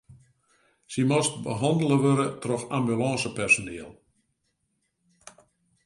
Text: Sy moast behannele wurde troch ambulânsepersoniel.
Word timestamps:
Sy 0.93 1.03
moast 1.09 1.35
behannele 1.43 1.97
wurde 2.03 2.27
troch 2.41 2.65
ambulânsepersoniel. 2.77 3.91